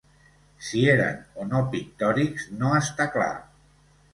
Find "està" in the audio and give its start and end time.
2.81-3.11